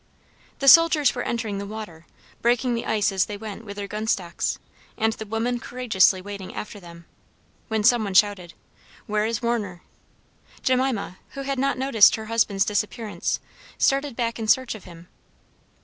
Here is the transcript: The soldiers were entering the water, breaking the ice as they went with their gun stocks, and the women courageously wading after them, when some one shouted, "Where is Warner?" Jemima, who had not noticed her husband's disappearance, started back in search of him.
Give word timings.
The 0.57 0.67
soldiers 0.67 1.13
were 1.13 1.21
entering 1.21 1.59
the 1.59 1.65
water, 1.67 2.07
breaking 2.41 2.73
the 2.73 2.87
ice 2.87 3.11
as 3.11 3.25
they 3.25 3.37
went 3.37 3.63
with 3.65 3.77
their 3.77 3.85
gun 3.87 4.07
stocks, 4.07 4.57
and 4.97 5.13
the 5.13 5.27
women 5.27 5.59
courageously 5.59 6.23
wading 6.23 6.55
after 6.55 6.79
them, 6.79 7.05
when 7.67 7.83
some 7.83 8.03
one 8.03 8.15
shouted, 8.15 8.55
"Where 9.05 9.27
is 9.27 9.43
Warner?" 9.43 9.83
Jemima, 10.63 11.19
who 11.35 11.43
had 11.43 11.59
not 11.59 11.77
noticed 11.77 12.15
her 12.15 12.25
husband's 12.25 12.65
disappearance, 12.65 13.39
started 13.77 14.15
back 14.15 14.39
in 14.39 14.47
search 14.47 14.73
of 14.73 14.85
him. 14.85 15.07